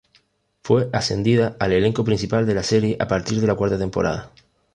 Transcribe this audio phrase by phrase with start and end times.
[0.63, 4.31] Fue ascendida al elenco principal de la serie a partir de la cuarta temporada.